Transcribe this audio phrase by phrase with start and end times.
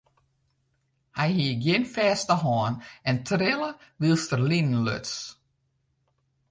[1.17, 2.73] Hy hie gjin fêste hân
[3.09, 3.67] en trille
[3.99, 5.13] wylst er linen luts.